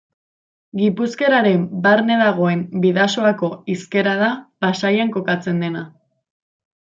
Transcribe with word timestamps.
Gipuzkeraren 0.79 1.67
barne 1.83 2.17
dagoen 2.21 2.63
Bidasoako 2.85 3.51
hizkera 3.75 4.17
da 4.23 4.31
Pasaian 4.67 5.13
kokatzen 5.19 5.63
dena. 5.67 5.85